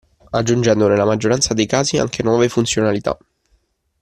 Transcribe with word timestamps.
Aggiungendo 0.31 0.87
nella 0.87 1.05
maggioranza 1.05 1.53
dei 1.53 1.67
casi 1.67 1.99
anche 1.99 2.23
nuove 2.23 2.49
funzionalità. 2.49 3.15